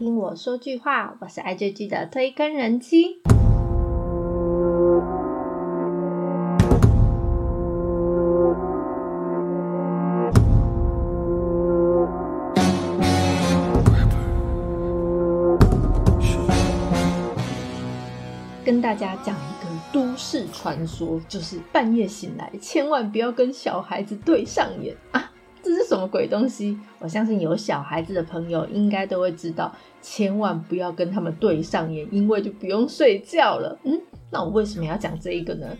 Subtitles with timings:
[0.00, 3.20] 听我说句话，我是爱追剧的推坑人妻。
[18.64, 25.19] 跟大家讲一个都市传说，就是半夜醒来千万不要跟小孩子对上眼啊！
[25.90, 26.78] 什么鬼东西？
[27.00, 33.76] 我相信有小孩子的朋友应该都会知道，千万不要跟他们对上眼，因为就不用睡觉了。
[33.82, 35.76] 嗯，那我为什么要讲这一个呢？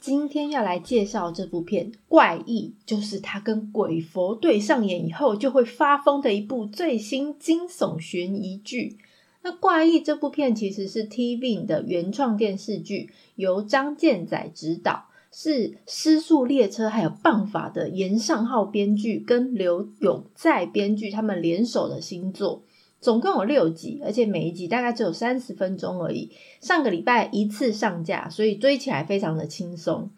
[0.00, 8.98] 今天要来介绍这部片《怪异》，就是他跟鬼佛对上眼以后就会发疯的一部最新惊悚悬疑剧。
[9.42, 15.04] 那《怪异》这部片其实是 TV 的原创电视剧，由张建仔执导，
[15.36, 22.62] 是《失速列车》还有《棒法》的严尚浩编剧跟刘永在编剧他们联手的新作，
[23.00, 26.30] 总共有六集，而且每一集大概只有三十分钟而已。
[26.60, 30.08] 上个礼拜一次上架，所以追起来非常的轻松。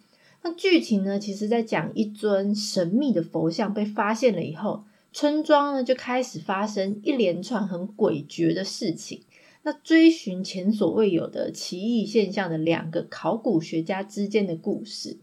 [0.43, 4.85] 那剧情呢，其实在讲一尊神秘的佛像被发现了以后。
[5.13, 9.23] 村庄呢就开始发生一连串很诡谲的事情。
[9.67, 15.19] 那追寻前所未有的奇异现象的两个考古学家之间的故事，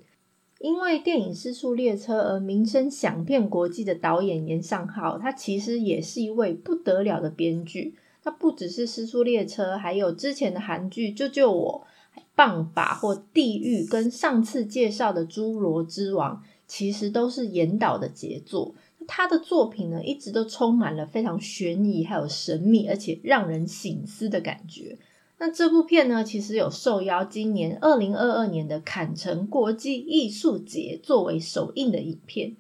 [0.60, 7.96] 因为电影《失速列车》而名声响遍国际的导演严尚浩，他其实也是一位不得了的编剧。
[8.22, 11.88] 他不只是《失速列车》，还有之前的韩剧《救救我》、
[12.36, 16.36] 《棒法》或《地狱》，跟上次介绍的《侏罗之王》，
[16.68, 18.76] 其实都是严导的杰作。
[19.08, 24.98] 他的作品呢，一直都充满了非常悬疑、还有神秘，而且让人醒思的感觉。
[25.40, 32.56] 那这部片呢，其实有受邀今年二零二二年的坎城国际艺术节作为首映的影片。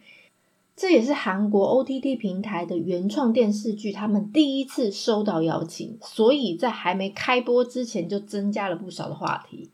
[0.75, 9.69] 这也是韩国 OTT 平台的原创电视剧，他们第一次收到邀请，所以在还没开播之前就增加了不少的话题。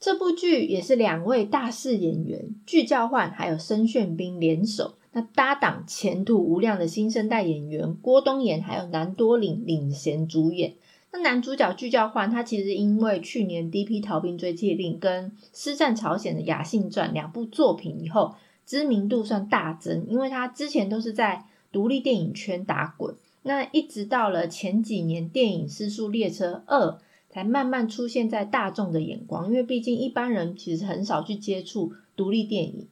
[0.00, 4.94] 这部剧也是两位大势演员具教焕还有申炫彬联手。
[5.12, 10.74] 那搭档前途无量的新生代演员郭东延还有南多岭领衔主演。
[11.12, 14.00] 那男主角具教焕，他其实因为去年《D.P.
[14.00, 18.34] 逃兵追缉令》跟《师战朝鲜》的《雅信传》两部作品以后，
[18.64, 20.06] 知名度算大增。
[20.08, 26.86] 因为他之前都是在独立电影圈打滚，那一直到了前几年电影《失速列车二》
[27.28, 29.48] 才慢慢出现在大众的眼光。
[29.48, 32.86] 因为毕竟一般人其实很少去接触独立电影。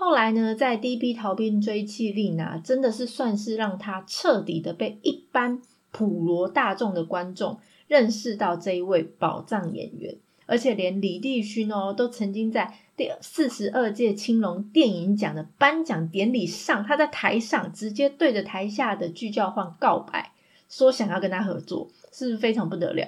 [0.00, 1.12] 后来呢，在《D.P.
[1.12, 10.16] 逃兵追缉令》啊，真的是算是让他彻底的被一般普罗大众的观众认识到这一位宝藏演员，
[10.46, 20.32] 而且连李帝勋哦，都曾经在第四十二届青龙电影奖的颁奖典礼上，他在台上直接对着台下的巨教换告白，
[20.70, 23.06] 说想要跟他合作，是不是非常不得了？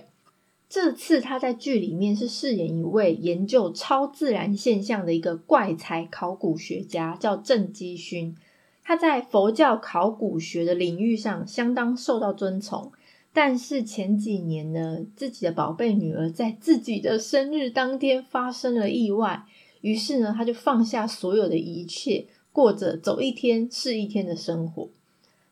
[0.72, 8.34] 这次他在剧里面是饰演一位研究超自然现象的一个怪才考古学家，叫郑基勋。
[8.82, 12.90] 他在佛教考古学的领域上相当受到尊崇，
[13.34, 19.44] 但是前几年呢，自己的宝贝女儿在自己的生日当天发生了意外，
[19.82, 24.88] 于是呢，他就放下所有的一切，过着走一天是一天的生活。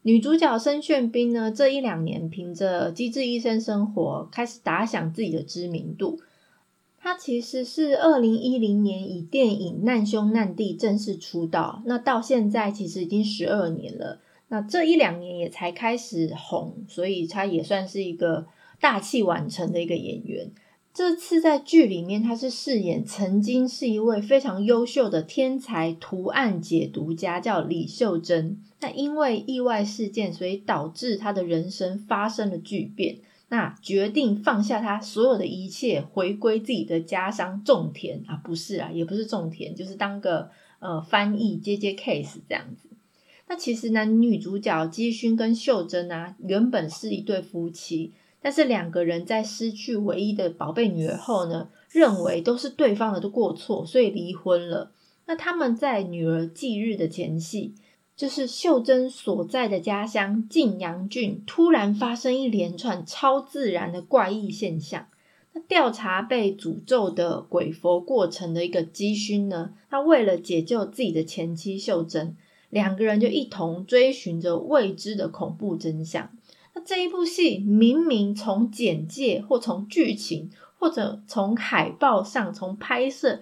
[0.03, 6.19] 女主角申炫彬呢，这一两年凭着《机智医生生活》开始打响自己的知名度。
[6.99, 14.21] 她其实是二零一零年以电影《难兄难弟》正式出道，那到现在其实已经十二年了。
[14.49, 18.47] 那这一两年也才开始红，所以她也算是一个
[18.81, 20.51] 大器晚成的一个演员。
[20.93, 28.59] 这次在剧里面，她是饰演曾经是一位非常优秀的天才图案解读家，叫李秀珍。
[28.81, 33.19] 那因为意外事件，所以导致他的人生发生了巨变。
[33.49, 42.89] 那决定放下他所有的一切，回归自己的家乡种田啊，不是啊，也不是种田，就是当个呃翻译接接 case 这样子。
[43.49, 54.93] 那其实男女主角基勋跟秀珍啊，原本是一对夫妻，但是两个人在失去唯一的宝贝女儿后呢，认为都是对方的过错，所以离婚了。
[55.27, 57.75] 那他们在女儿忌日的前夕。
[58.17, 65.07] 就是秀珍所在的家乡晋阳郡，突然发生一连串超自然的怪异现象。
[65.55, 72.37] 那调查被诅咒的鬼佛过程的一个基勋呢，他为了解救自己的前妻秀珍，
[72.69, 76.31] 两个人就一同追寻着未知的恐怖真相。
[76.75, 83.41] 那这一部戏明明从简介或从剧情或者从海报上从拍摄，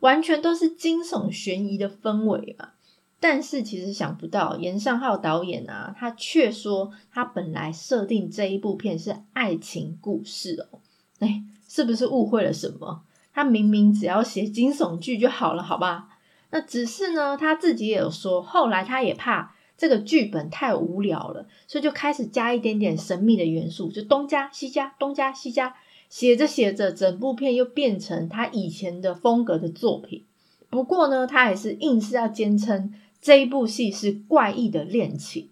[0.00, 2.70] 完全都是惊悚悬疑的氛围嘛。
[3.18, 10.80] 但是其实想不到，严尚浩导演啊，他却说他本来设定这一部片是爱情故事哦。
[11.20, 13.02] 哎，是不是误会了什么？
[13.32, 16.08] 他明明只要写惊悚剧就好了，好吧？
[16.50, 25.74] 那只是呢，他自己也有说，后来他也怕这个剧本太无聊了，所以就开始加一点点神秘的元素，就东加西加，东加西加，
[26.08, 30.24] 写着写着，整部片又变成他以前的风格的作品。
[30.70, 32.94] 不过呢，他还是硬是要坚称。
[33.18, 35.48] 这一部戏是怪异的恋情，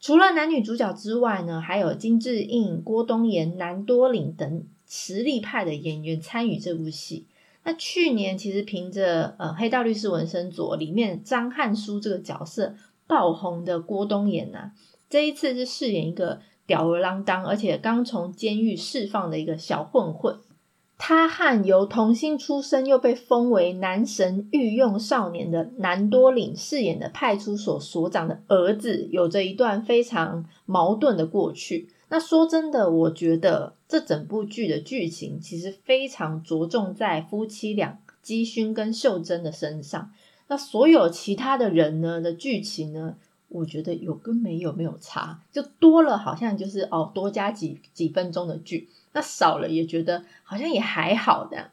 [0.00, 7.26] 除了男女主角之外呢，还有金智英、郭东延、南多岭等实力派的演员参与这部戏。
[7.62, 12.74] 那去年其实凭着呃《黑道律师文森佐》里面张汉书这个角色
[13.10, 14.70] 爆红的郭东延呐，
[15.08, 20.38] 这一次是饰演一个吊儿郎当，而且刚从监狱释放的一个小混混。
[20.96, 31.88] 他和由童星出身又被封为男神御用少年的南多岭饰演的派出所所长的儿子，有着一段非常矛盾的过去。
[32.10, 40.12] 那说真的，我觉得这整部剧的剧情其实非常着重在夫妻俩基勋跟秀珍的身上。
[40.50, 43.14] 那所有其他的人呢的剧情呢，
[43.46, 48.88] 我觉得有跟没有没有差，就多了好像就是哦多加几几分钟的剧。
[49.12, 51.70] 那少了也觉得好像也还好的。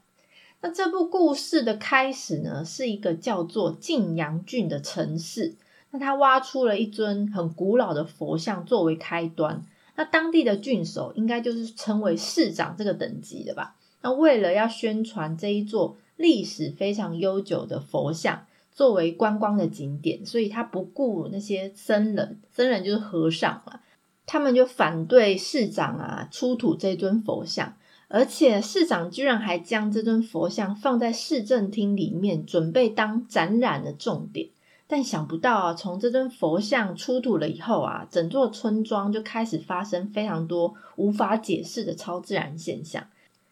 [0.62, 5.56] 那这部故事的开始呢，是一个叫做晋阳郡的城市。
[5.89, 9.63] 那他挖出了一尊很古老的佛像作为开端。
[9.95, 13.75] 那当地的郡守应该就是称为市长这个等级的吧？
[14.03, 18.45] 那为了要宣传这一座历史非常悠久的佛像
[18.77, 23.79] 作为观光的景点，所以他不顾那些僧人，僧人就是和尚嘛。
[24.27, 27.75] 他们就反对市长啊出土这尊佛像，
[28.07, 34.50] 而且市长居然还将这尊佛像放在市政厅里面，准备当展览的重点。
[34.85, 43.07] 但想不到啊，从这尊佛像出土了以后啊，整座村庄就开始发生非常多无法解释的超自然现象，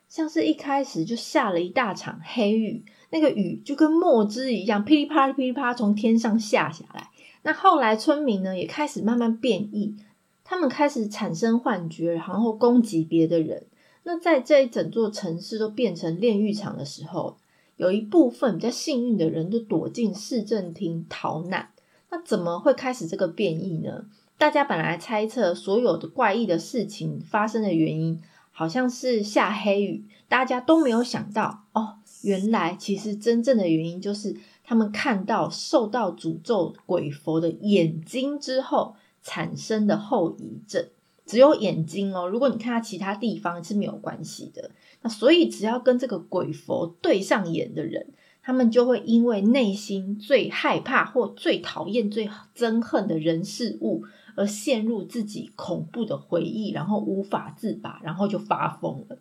[0.07, 2.85] 像是一开始就下了一大场黑雨，
[3.15, 7.09] 那个雨就跟墨汁一样，噼里啪啦噼里啪啦从天上下下来。
[7.43, 9.95] 那后来村民呢也开始慢慢变异。
[10.43, 13.65] 他们开始产生幻觉，然后攻击别的人。
[14.03, 17.37] 那在这一整座城市都变成炼狱场的时候，
[17.77, 21.69] 有一部分比较幸运的人都躲进市政厅逃难。
[22.09, 24.05] 那怎么会开始这个变异呢？
[24.37, 28.21] 大家本来猜测所有的怪异的事情发生的原因，
[28.51, 38.95] 好像是下黑雨，大家都没有想到哦，原来其实真正的原因就是他们看到受到诅咒鬼佛的眼睛之后。
[39.27, 40.87] 产生的后遗症
[41.25, 44.69] 只有眼睛哦，如果你看他其他地方是没有关系的。
[45.01, 48.13] 那所以只要跟这个鬼佛对上眼的人，
[48.43, 54.03] 他们就会因为内心最害怕或最讨厌、最憎恨的人事物
[54.35, 59.17] 而陷入自己恐怖的回忆，然后无法自拔，然后就发疯了。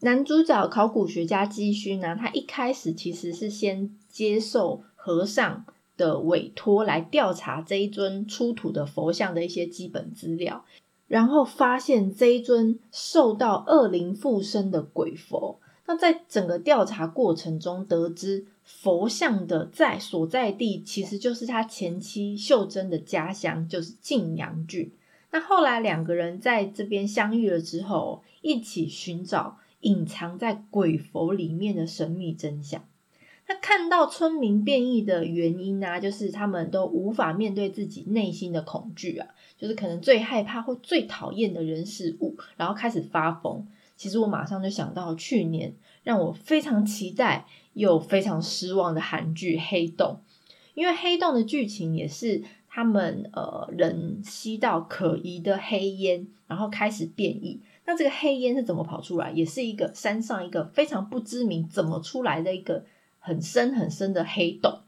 [0.00, 5.64] 男主角考古学家基勋呢，他一开始其实是先接受和尚。
[5.96, 10.64] 的委托来调查这一尊出土的佛像的一些基本资料，
[11.06, 15.60] 然后发现这一尊受到恶灵附身的鬼佛。
[15.84, 24.90] 那在整个调查过程中，得知佛像的在所在地其实就是他前妻秀珍的家乡，就是晋阳郡。
[25.32, 32.84] 那后来两个人在这边相遇了之后，一起寻找隐藏在鬼佛里面的神秘真相。
[33.46, 39.26] 他看到村民变异的原因啊，就是他们都无法面对自己内心的恐惧啊，
[39.58, 43.66] 就是可能最害怕或最讨厌的人事物，然后开始发疯。
[43.96, 50.20] 其实我马上就想到去年让我非常期待又非常失望的韩剧《黑洞》，
[50.74, 57.60] 因为《黑洞》的剧情也是他们呃人吸到可疑的黑烟，然后开始变异。
[57.86, 59.30] 那这个黑烟是怎么跑出来？
[59.32, 62.84] 也是一个山上一个非常不知名怎么出来的一个。
[63.22, 64.78] 很深很深的黑洞。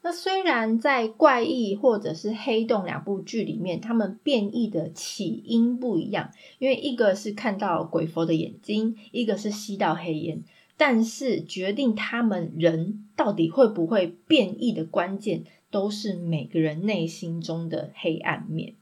[0.00, 10.42] 那虽然在怪异或者是黑洞两部剧里面，他们变异的起因不一样，因为一个是看到鬼佛的眼睛，一个是吸到黑烟。
[10.78, 18.72] 但是决定他们人到底会不会变异的关键，都是每个人内心中的黑暗面。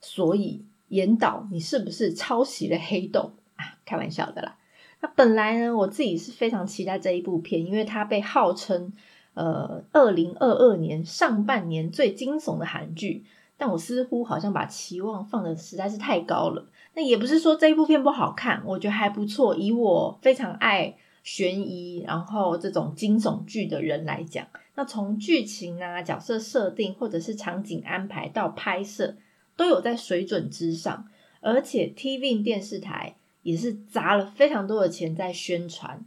[0.00, 3.78] 所以，严导，你是不是抄袭了黑洞啊？
[3.84, 4.56] 开玩笑的啦。
[5.00, 8.92] 那本来呢，我自己是非常期待这一部片，因为它被号称
[9.34, 13.24] 呃二零二二年上半年最惊悚的韩剧。
[13.58, 16.66] 但我似乎好像把期望放的实在是太高了。
[16.94, 19.56] 那也不是说这一部片不好看，我觉得还不错。
[19.56, 29.16] 以我非常爱悬疑然后这种惊悚剧的人来讲，那从剧情啊、角色设定或者是场景安排到拍摄，
[29.56, 31.08] 都有在水准之上。
[31.40, 36.04] 而且 TV 电视台也是砸了非常多的钱在宣传，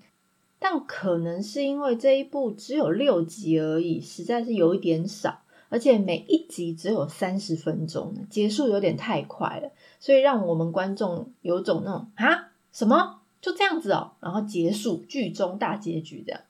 [0.60, 16.41] 但可能是因为这一部只有六集而已，实在是有一点少，而且每一集只有三十分钟，结束有点太快了，所以让我们观众有种那种啊什么就这样子哦，然后结束剧中大结局这样。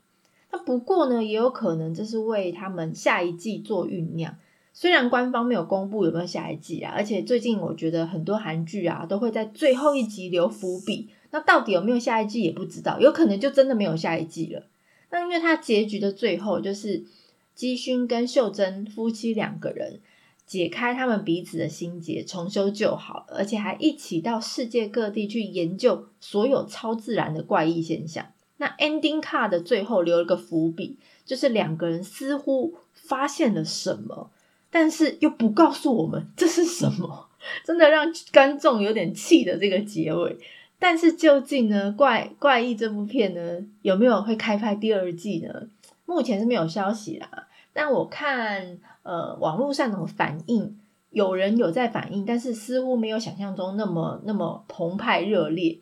[0.52, 4.36] 那不过呢，也有可能这是为他们下一季做酝酿。
[4.80, 11.10] 虽然官方没有公布有没有下一季啊，而且最近我觉得很多韩剧啊都会在最后一集留伏笔。
[11.32, 14.64] 那到底有没有下一季也不知道，有可能就真的没有下一季了。
[15.10, 17.04] 那因为它结局的最后就是
[17.54, 20.00] 基勋跟秀珍夫妻两个人
[20.46, 28.26] 解开他们彼此的心结，重修旧好，而且还一起到世界各地去研究所有超自然的怪异现象。
[28.56, 34.32] 那 ending card 的最后留了个伏笔，就是两个人似乎发现了什么，
[34.72, 37.30] 但是又不告诉我们这是什么，
[37.66, 40.38] 真的让观众有点气的这个结尾。
[40.78, 45.68] 但是究竟呢，怪怪异这部片呢，有没有会开拍第二季呢？
[46.06, 47.48] 目前是没有消息啦。
[47.74, 50.78] 但我看呃网络上的反应，
[51.12, 55.80] 有人有在反应，但是似乎没有想象中那么那么澎湃热烈。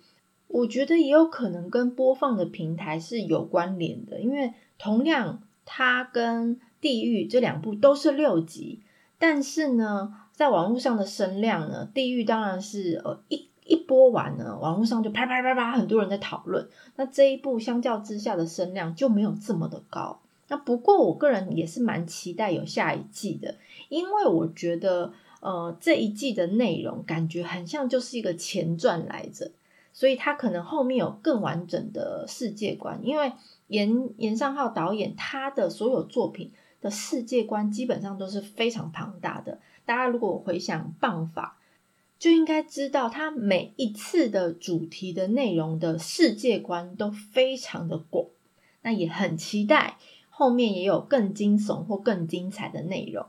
[0.47, 8.81] 我觉得也有可能跟播放的平台是有关联的，因为同样它跟《地狱》这两部都是六集，
[9.17, 20.19] 但是呢，在网络上的声量呢，《地狱》当然是呃一一播完呢，网络上就啪啪啪啪很多人在讨论，那这一部相较之下的声量就没有这么的高。
[20.47, 23.55] 那不过我个人也是蛮期待有下一季的，
[23.89, 29.51] 因为我觉得呃这一季的内容感觉很像就是一个前传来着。
[29.91, 33.33] 所以他可能后面有更完整的世界观，因为
[33.65, 39.59] 严严尚浩导演他的所有作品的世界观基本上都是非常庞大的。
[39.85, 41.57] 大家如果回想《棒法》，
[42.19, 48.25] 就应该知道他每一次的主题的内容的世界观都非常的广。
[48.81, 49.97] 那也很期待
[50.29, 53.25] 后面也有更惊悚或更精彩的内容。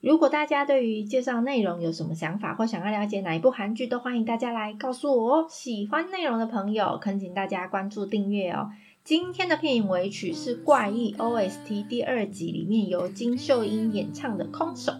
[0.00, 5.46] 如果大家对于介绍内容有什么想法，或想要了解哪一部韩剧，都欢迎大家来告诉我哦。
[5.50, 8.70] 喜欢内容的朋友，恳请大家关注订阅哦。
[9.05, 14.91] 今天的片影尾曲是《怪异 OST》第二集里面由金秀英演唱的《空手》。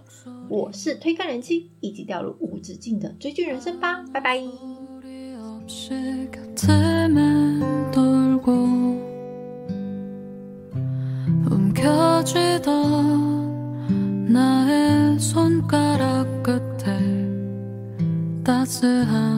[0.49, 4.41] 我是推开人妻，一起掉入无止境的追剧人生吧，拜拜。
[15.21, 16.85] 손가락 끝에
[18.43, 19.34] 따스한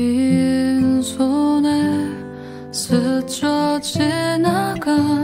[0.00, 1.68] 빈손에
[2.72, 5.19] 스쳐 지나가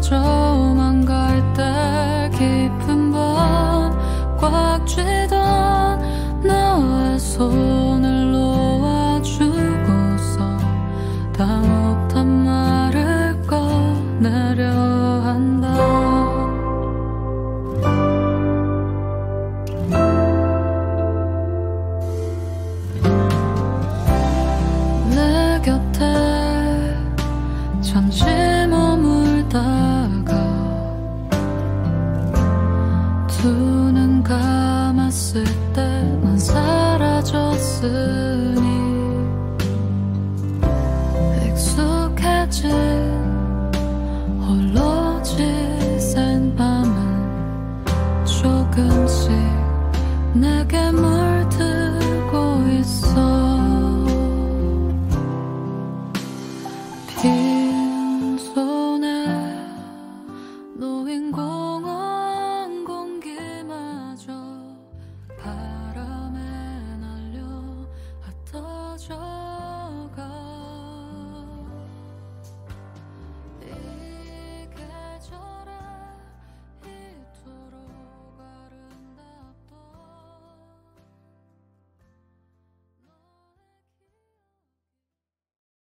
[0.00, 3.12] 짙어져만 갈때 깊은
[4.38, 9.58] 꽉 쥐던 너의 손을 놓아주고서
[11.36, 14.70] 다 못한 말을 꺼내려
[15.20, 15.68] 한다.
[25.10, 26.00] 내 곁에
[27.82, 28.24] 잠시
[28.70, 29.89] 머물다